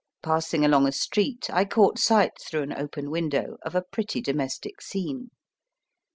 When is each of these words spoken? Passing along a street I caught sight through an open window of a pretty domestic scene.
Passing 0.23 0.65
along 0.65 0.87
a 0.87 0.91
street 0.91 1.47
I 1.53 1.63
caught 1.63 1.99
sight 1.99 2.31
through 2.41 2.63
an 2.63 2.73
open 2.73 3.11
window 3.11 3.57
of 3.61 3.75
a 3.75 3.83
pretty 3.91 4.19
domestic 4.19 4.81
scene. 4.81 5.29